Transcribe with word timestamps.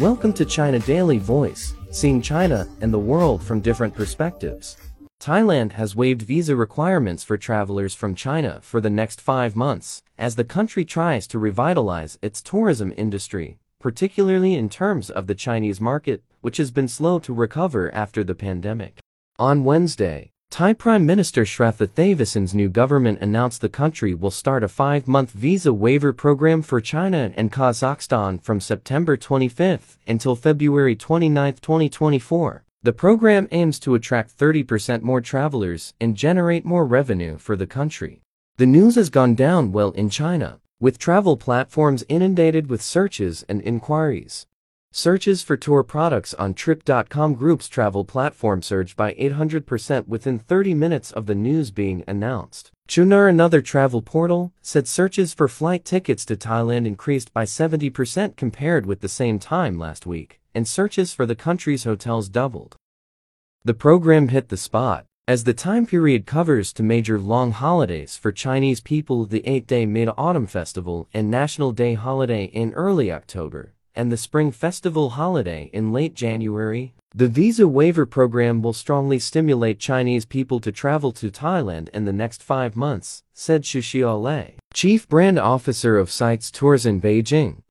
Welcome 0.00 0.32
to 0.32 0.46
China 0.46 0.78
Daily 0.78 1.18
Voice, 1.18 1.74
seeing 1.90 2.22
China 2.22 2.66
and 2.80 2.90
the 2.90 2.98
world 2.98 3.42
from 3.42 3.60
different 3.60 3.94
perspectives. 3.94 4.78
Thailand 5.20 5.72
has 5.72 5.94
waived 5.94 6.22
visa 6.22 6.56
requirements 6.56 7.22
for 7.22 7.36
travelers 7.36 7.94
from 7.94 8.14
China 8.14 8.60
for 8.62 8.80
the 8.80 8.88
next 8.88 9.20
five 9.20 9.54
months, 9.54 10.00
as 10.16 10.36
the 10.36 10.42
country 10.42 10.86
tries 10.86 11.26
to 11.26 11.38
revitalize 11.38 12.18
its 12.22 12.40
tourism 12.40 12.94
industry, 12.96 13.58
particularly 13.78 14.54
in 14.54 14.70
terms 14.70 15.10
of 15.10 15.26
the 15.26 15.34
Chinese 15.34 15.82
market, 15.82 16.24
which 16.40 16.56
has 16.56 16.70
been 16.70 16.88
slow 16.88 17.18
to 17.18 17.34
recover 17.34 17.94
after 17.94 18.24
the 18.24 18.34
pandemic. 18.34 19.00
On 19.38 19.64
Wednesday, 19.64 20.30
Thai 20.50 20.72
Prime 20.72 21.06
Minister 21.06 21.44
Srettha 21.44 21.86
Thavisin's 21.86 22.52
new 22.52 22.68
government 22.68 23.20
announced 23.20 23.60
the 23.60 23.68
country 23.68 24.14
will 24.14 24.32
start 24.32 24.64
a 24.64 24.68
five-month 24.68 25.30
visa 25.30 25.72
waiver 25.72 26.12
program 26.12 26.60
for 26.60 26.80
China 26.80 27.32
and 27.36 27.52
Kazakhstan 27.52 28.42
from 28.42 28.58
September 28.58 29.16
25 29.16 29.96
until 30.08 30.34
February 30.34 30.96
29, 30.96 31.54
2024. 31.54 32.64
The 32.82 32.92
program 32.92 33.46
aims 33.52 33.78
to 33.78 33.94
attract 33.94 34.36
30% 34.36 35.02
more 35.02 35.20
travelers 35.20 35.94
and 36.00 36.16
generate 36.16 36.64
more 36.64 36.84
revenue 36.84 37.38
for 37.38 37.54
the 37.54 37.68
country. 37.68 38.20
The 38.56 38.66
news 38.66 38.96
has 38.96 39.08
gone 39.08 39.36
down 39.36 39.70
well 39.70 39.92
in 39.92 40.10
China, 40.10 40.58
with 40.80 40.98
travel 40.98 41.36
platforms 41.36 42.04
inundated 42.08 42.68
with 42.68 42.82
searches 42.82 43.44
and 43.48 43.62
inquiries. 43.62 44.48
Searches 44.92 45.44
for 45.44 45.56
tour 45.56 45.84
products 45.84 46.34
on 46.34 46.52
Trip.com 46.52 47.34
Group's 47.34 47.68
travel 47.68 48.04
platform 48.04 48.60
surged 48.60 48.96
by 48.96 49.14
800% 49.14 50.08
within 50.08 50.40
30 50.40 50.74
minutes 50.74 51.12
of 51.12 51.26
the 51.26 51.34
news 51.36 51.70
being 51.70 52.02
announced. 52.08 52.72
Qunar, 52.88 53.28
another 53.28 53.62
travel 53.62 54.02
portal, 54.02 54.52
said 54.62 54.88
searches 54.88 55.32
for 55.32 55.46
flight 55.46 55.84
tickets 55.84 56.24
to 56.24 56.34
Thailand 56.34 56.86
increased 56.86 57.32
by 57.32 57.44
70% 57.44 58.34
compared 58.34 58.84
with 58.84 59.00
the 59.00 59.08
same 59.08 59.38
time 59.38 59.78
last 59.78 60.06
week, 60.06 60.40
and 60.56 60.66
searches 60.66 61.14
for 61.14 61.24
the 61.24 61.36
country's 61.36 61.84
hotels 61.84 62.28
doubled. 62.28 62.74
The 63.64 63.74
program 63.74 64.28
hit 64.28 64.48
the 64.48 64.56
spot, 64.56 65.04
as 65.28 65.44
the 65.44 65.54
time 65.54 65.86
period 65.86 66.26
covers 66.26 66.72
to 66.72 66.82
major 66.82 67.16
long 67.16 67.52
holidays 67.52 68.16
for 68.16 68.32
Chinese 68.32 68.80
people 68.80 69.24
the 69.24 69.42
8-day 69.42 69.86
Mid-Autumn 69.86 70.48
Festival 70.48 71.08
and 71.14 71.30
National 71.30 71.70
Day 71.70 71.94
holiday 71.94 72.46
in 72.46 72.72
early 72.72 73.12
October, 73.12 73.74
and 73.94 74.10
the 74.10 74.16
Spring 74.16 74.50
Festival 74.50 75.10
holiday 75.10 75.70
in 75.72 75.92
late 75.92 76.14
January, 76.14 76.94
the 77.14 77.28
visa 77.28 77.66
waiver 77.66 78.06
program 78.06 78.62
will 78.62 78.72
strongly 78.72 79.18
stimulate 79.18 79.80
Chinese 79.80 80.24
people 80.24 80.60
to 80.60 80.70
travel 80.70 81.10
to 81.12 81.30
Thailand 81.30 81.88
in 81.90 82.04
the 82.04 82.12
next 82.12 82.42
five 82.42 82.76
months, 82.76 83.24
said 83.34 83.64
Xu 83.64 83.80
Xiaolei, 83.80 84.54
chief 84.72 85.08
brand 85.08 85.38
officer 85.38 85.98
of 85.98 86.08
CYTS 86.08 86.52
Tours 86.52 86.86
in 86.86 87.00
Beijing. 87.00 87.62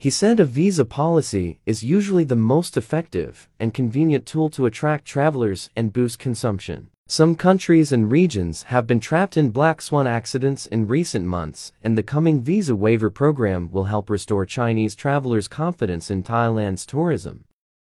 He 0.00 0.10
said 0.10 0.40
a 0.40 0.44
visa 0.44 0.84
policy 0.84 1.60
is 1.66 1.82
usually 1.82 2.24
the 2.24 2.36
most 2.36 2.76
effective 2.76 3.48
and 3.58 3.74
convenient 3.74 4.26
tool 4.26 4.48
to 4.50 4.66
attract 4.66 5.04
travelers 5.04 5.70
and 5.74 5.92
boost 5.92 6.18
consumption. 6.18 6.90
Some 7.10 7.36
countries 7.36 7.90
and 7.90 8.12
regions 8.12 8.64
have 8.64 8.86
been 8.86 9.00
trapped 9.00 9.38
in 9.38 9.48
black 9.48 9.80
swan 9.80 10.06
accidents 10.06 10.66
in 10.66 10.86
recent 10.86 11.24
months, 11.24 11.72
and 11.82 11.96
the 11.96 12.02
coming 12.02 12.42
visa 12.42 12.76
waiver 12.76 13.08
program 13.08 13.70
will 13.72 13.84
help 13.84 14.10
restore 14.10 14.44
Chinese 14.44 14.94
travelers' 14.94 15.48
confidence 15.48 16.10
in 16.10 16.22
Thailand's 16.22 16.84
tourism. 16.84 17.44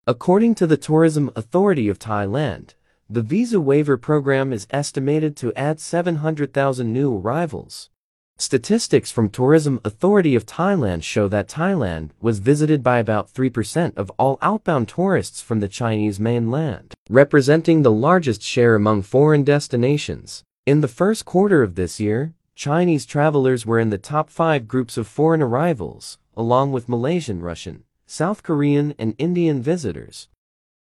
According 0.06 0.56
to 0.56 0.68
the 0.68 0.76
Tourism 0.76 1.32
Authority 1.34 1.88
of 1.88 1.98
Thailand, 1.98 2.74
the 3.10 3.22
visa 3.22 3.62
waiver 3.62 3.96
program 3.96 4.52
is 4.52 4.68
estimated 4.70 5.38
to 5.38 5.54
add 5.54 5.80
700,000 5.80 6.92
new 6.92 7.18
arrivals. 7.18 7.90
Statistics 8.38 9.12
from 9.12 9.30
Tourism 9.30 9.80
Authority 9.86 10.36
of 10.36 10.46
Thailand 10.46 11.04
show 11.04 11.30
that 11.30 11.48
Thailand 11.48 12.10
was 12.20 12.40
visited 12.40 12.84
by 12.84 13.00
about 13.00 13.34
3% 13.34 13.96
of 13.96 14.12
all 14.20 14.38
outbound 14.42 14.90
tourists 14.90 15.42
from 15.42 15.62
the 15.62 15.70
Chinese 15.70 16.20
mainland, 16.20 16.94
representing 17.10 17.82
the 17.82 17.92
largest 17.92 18.42
share 18.42 18.76
among 18.76 19.04
foreign 19.04 19.46
destinations. 19.46 20.44
In 20.66 20.82
the 20.82 20.90
first 20.90 21.24
quarter 21.24 21.64
of 21.64 21.76
this 21.76 21.98
year, 22.02 22.34
Chinese 22.56 23.06
travelers 23.06 23.66
were 23.66 23.80
in 23.80 23.90
the 23.90 23.98
top 23.98 24.30
five 24.30 24.68
groups 24.68 24.98
of 24.98 25.08
foreign 25.08 25.42
arrivals, 25.42 26.18
along 26.36 26.74
with 26.74 26.90
Malaysian, 26.90 27.42
Russian, 27.42 27.86
South 28.06 28.44
Korean, 28.44 28.96
and 29.00 29.16
Indian 29.18 29.62
visitors. 29.62 30.28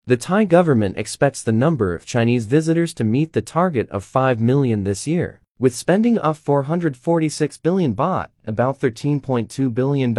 The 0.04 0.18
Thai 0.18 0.44
government 0.44 0.98
expects 0.98 1.42
the 1.42 1.52
number 1.52 1.94
of 1.94 2.04
Chinese 2.04 2.44
visitors 2.44 2.92
to 2.94 3.04
meet 3.04 3.32
the 3.32 3.40
target 3.40 3.88
of 3.88 4.04
5 4.04 4.40
million 4.40 4.84
this 4.84 5.06
year 5.06 5.40
with 5.60 5.74
spending 5.74 6.16
of 6.16 6.38
446 6.38 7.58
billion 7.58 7.94
baht, 7.94 8.28
about 8.46 8.80
$13.2 8.80 9.74
billion. 9.74 10.14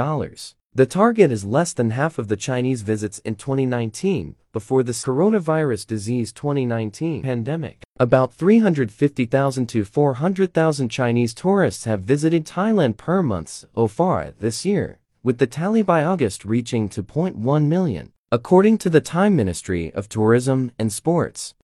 The 0.74 0.86
target 0.86 1.32
is 1.32 1.44
less 1.44 1.74
than 1.74 1.90
half 1.90 2.20
of 2.20 2.28
the 2.28 2.38
Chinese 2.38 2.84
visits 2.84 3.18
in 3.26 3.36
2019, 3.36 4.36
before 4.54 4.84
the 4.84 4.92
coronavirus 4.92 5.88
disease 5.88 6.32
2019 6.32 7.24
pandemic. 7.24 7.82
About 8.00 8.36
350,000 8.36 9.66
to 9.66 9.84
400,000 9.84 10.90
Chinese 10.90 11.34
tourists 11.34 11.86
have 11.86 12.02
visited 12.02 12.46
Thailand 12.46 12.98
per 12.98 13.24
month 13.24 13.66
so 13.76 13.88
far 13.88 14.32
this 14.40 14.64
year, 14.64 15.00
with 15.24 15.40
the 15.40 15.48
tally 15.48 15.82
by 15.82 16.04
August 16.04 16.46
reaching 16.46 16.88
2.1 16.88 17.66
million, 17.66 18.12
according 18.32 18.78
to 18.78 18.92
the 18.92 19.02
Thai 19.02 19.30
Ministry 19.30 19.92
of 19.94 20.08
Tourism 20.08 20.72
and 20.78 20.94
Sports. 20.94 21.56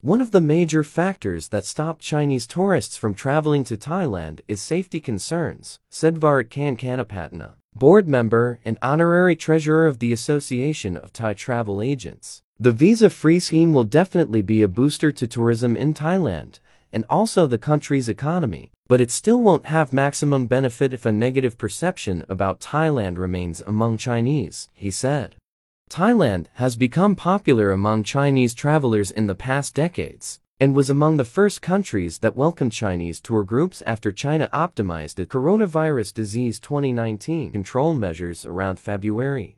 One 0.00 0.20
of 0.20 0.30
the 0.30 0.40
major 0.40 0.84
factors 0.84 1.48
that 1.48 1.64
stop 1.64 1.98
Chinese 1.98 2.46
tourists 2.46 2.96
from 2.96 3.14
traveling 3.14 3.64
to 3.64 3.76
Thailand 3.76 4.42
is 4.46 4.62
safety 4.62 5.00
concerns, 5.00 5.80
said 5.90 6.20
Varatkan 6.20 6.78
Kanapatna, 6.78 7.54
board 7.74 8.06
member 8.06 8.60
and 8.64 8.78
honorary 8.80 9.34
treasurer 9.34 9.88
of 9.88 9.98
the 9.98 10.12
Association 10.12 10.96
of 10.96 11.12
Thai 11.12 11.34
Travel 11.34 11.82
Agents. 11.82 12.42
The 12.60 12.70
visa-free 12.70 13.40
scheme 13.40 13.72
will 13.72 13.82
definitely 13.82 14.40
be 14.40 14.62
a 14.62 14.68
booster 14.68 15.10
to 15.10 15.26
tourism 15.26 15.76
in 15.76 15.94
Thailand, 15.94 16.60
and 16.92 17.04
also 17.10 17.48
the 17.48 17.58
country's 17.58 18.08
economy, 18.08 18.70
but 18.86 19.00
it 19.00 19.10
still 19.10 19.42
won't 19.42 19.66
have 19.66 19.92
maximum 19.92 20.46
benefit 20.46 20.92
if 20.94 21.06
a 21.06 21.10
negative 21.10 21.58
perception 21.58 22.24
about 22.28 22.60
Thailand 22.60 23.18
remains 23.18 23.62
among 23.66 23.96
Chinese, 23.96 24.68
he 24.74 24.92
said. 24.92 25.34
Thailand 25.88 26.46
has 26.54 26.76
become 26.76 27.16
popular 27.16 27.72
among 27.72 28.04
Chinese 28.04 28.54
travelers 28.54 29.10
in 29.10 29.26
the 29.26 29.34
past 29.34 29.74
decades 29.74 30.40
and 30.60 30.74
was 30.74 30.90
among 30.90 31.16
the 31.16 31.24
first 31.24 31.62
countries 31.62 32.18
that 32.18 32.36
welcomed 32.36 32.72
Chinese 32.72 33.20
tour 33.20 33.44
groups 33.44 33.82
after 33.86 34.10
China 34.10 34.48
optimized 34.52 35.14
the 35.14 35.26
coronavirus 35.26 36.12
disease 36.12 36.58
2019 36.58 37.52
control 37.52 37.94
measures 37.94 38.44
around 38.44 38.78
February. 38.78 39.56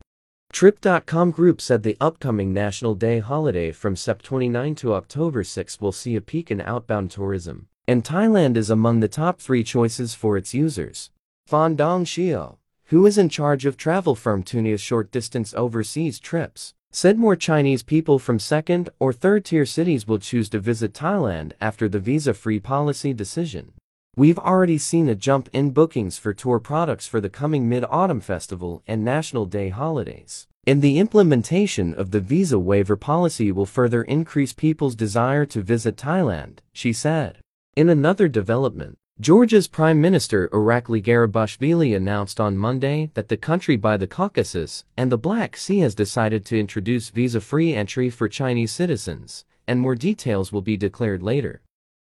Trip.com 0.53 1.31
Group 1.31 1.61
said 1.61 1.83
the 1.83 1.97
upcoming 2.01 2.53
National 2.53 2.95
Day 2.95 3.21
holiday 3.21 3.71
from 3.73 3.95
Sept 3.95 4.23
29 4.23 4.75
to 4.77 4.95
October 4.95 5.45
6 5.45 5.81
will 5.81 5.93
see 5.93 6.17
a 6.17 6.21
peak 6.21 6.51
in 6.51 6.61
outbound 6.61 7.11
tourism, 7.11 7.69
and 7.87 8.05
Thailand 8.05 8.57
is 8.57 8.69
among 8.69 9.01
the 9.01 9.09
top 9.09 9.41
three 9.41 9.65
choices 9.65 10.15
for 10.15 10.37
its 10.37 10.53
users. 10.53 11.11
Fan 11.47 11.77
Dong 11.77 12.05
Xiao 12.05 12.60
who 12.91 13.07
is 13.07 13.17
in 13.17 13.29
charge 13.29 13.67
of 13.67 13.77
travel 13.77 14.17
firm 14.17 14.43
Tuniu's 14.43 14.81
short-distance 14.81 15.55
overseas 15.55 16.19
trips, 16.19 16.75
said 16.91 17.17
more 17.17 17.37
Chinese 17.37 17.85
people 17.85 18.19
from 18.19 18.41
second 18.41 18.91
or 18.99 19.13
third-tier 19.13 19.65
cities 19.65 20.09
will 20.09 20.19
choose 20.19 20.49
to 20.49 20.59
visit 20.59 20.93
Thailand 20.93 21.53
after 21.61 21.89
the 21.89 22.01
visa-free 22.01 22.59
policy 22.59 23.15
decision. 23.15 23.73
We've 24.17 24.41
already 24.41 24.77
seen 24.77 25.09
a 25.09 25.15
jump 25.15 25.49
in 25.53 25.71
bookings 25.71 26.19
for 26.19 26.35
tour 26.35 26.59
products 26.59 27.07
for 27.07 27.21
the 27.21 27.31
coming 27.31 27.69
Mid-Autumn 27.69 28.21
Festival 28.21 28.83
and 28.89 29.05
National 29.05 29.47
Day 29.47 29.69
holidays. 29.69 30.49
And 30.67 30.83
the 30.83 30.99
implementation 30.99 31.95
of 31.95 32.11
the 32.11 32.21
visa 32.21 32.59
waiver 32.59 32.97
policy 32.97 33.53
will 33.53 33.67
further 33.67 34.03
increase 34.03 34.53
people's 34.53 34.97
desire 34.97 35.47
to 35.47 35.63
visit 35.63 35.97
Thailand, 35.97 36.59
she 36.73 36.93
said. 36.93 37.39
In 37.77 37.89
another 37.89 38.27
development, 38.27 38.99
Georgia's 39.21 39.69
Prime 39.69 40.01
Minister 40.01 40.49
Irakli 40.49 41.03
Garibashvili 41.03 41.95
announced 41.95 42.41
on 42.41 42.57
Monday 42.57 43.11
that 43.13 43.29
the 43.29 43.37
country 43.37 43.77
by 43.77 43.99
the 43.99 44.07
Caucasus 44.07 44.87
and 44.97 45.13
the 45.13 45.19
Black 45.19 45.59
Sea 45.59 45.81
has 45.81 45.95
decided 45.95 46.47
to 46.47 46.59
introduce 46.59 47.11
visa-free 47.11 47.75
entry 47.75 48.09
for 48.09 48.31
Chinese 48.31 48.73
citizens, 48.73 49.45
and 49.67 49.79
more 49.79 49.95
details 49.95 50.53
will 50.53 50.63
be 50.63 50.79
declared 50.79 51.23
later. 51.23 51.61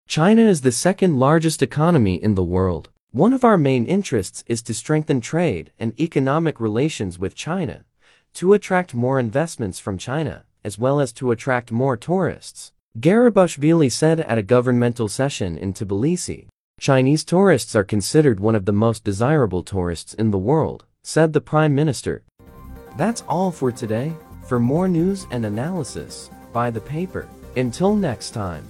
China 0.07 0.41
is 0.41 0.61
the 0.61 0.71
second 0.71 1.19
largest 1.19 1.61
economy 1.61 2.15
in 2.15 2.33
the 2.33 2.43
world. 2.43 2.89
One 3.11 3.33
of 3.33 3.43
our 3.43 3.57
main 3.59 3.85
interests 3.85 4.43
is 4.47 4.63
to 4.63 4.73
strengthen 4.73 5.21
trade 5.21 5.71
and 5.77 5.93
economic 5.99 6.59
relations 6.59 7.19
with 7.19 7.35
China, 7.35 7.85
to 8.33 8.53
attract 8.53 8.95
more 8.95 9.19
investments 9.19 9.77
from 9.77 9.99
China, 9.99 10.45
as 10.63 10.79
well 10.79 10.99
as 10.99 11.13
to 11.13 11.29
attract 11.29 11.71
more 11.71 11.97
tourists. 11.97 12.71
Garibashvili 12.99 13.91
said 13.91 14.21
at 14.21 14.39
a 14.39 14.41
governmental 14.41 15.07
session 15.07 15.55
in 15.55 15.71
Tbilisi. 15.71 16.47
Chinese 16.79 17.23
tourists 17.23 17.73
are 17.75 17.85
considered 17.85 18.39
one 18.39 18.53
of 18.53 18.65
the 18.65 18.73
most 18.73 19.03
desirable 19.03 19.63
tourists 19.63 20.13
in 20.13 20.31
the 20.31 20.37
world, 20.37 20.83
said 21.03 21.31
the 21.31 21.41
Prime 21.41 21.73
Minister. 21.73 22.23
That's 22.97 23.23
all 23.29 23.49
for 23.49 23.71
today. 23.71 24.13
For 24.45 24.59
more 24.59 24.87
news 24.87 25.25
and 25.31 25.45
analysis, 25.45 26.29
buy 26.51 26.69
the 26.69 26.81
paper. 26.81 27.27
Until 27.55 27.95
next 27.95 28.31
time. 28.31 28.67